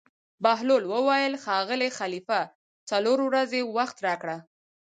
[0.43, 2.41] بهلول وویل: ښاغلی خلیفه
[2.89, 4.37] څلور ورځې وخت راکړه.